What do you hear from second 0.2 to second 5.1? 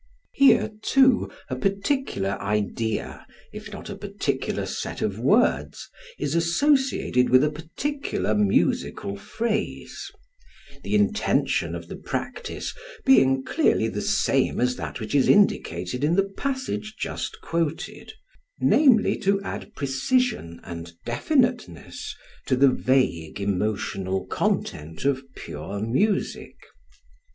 Here too a particular idea, if not a particular set